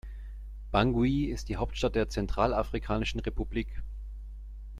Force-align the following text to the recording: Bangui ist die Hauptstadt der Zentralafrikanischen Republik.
Bangui 0.71 1.25
ist 1.25 1.47
die 1.47 1.57
Hauptstadt 1.57 1.93
der 1.93 2.09
Zentralafrikanischen 2.09 3.19
Republik. 3.19 3.83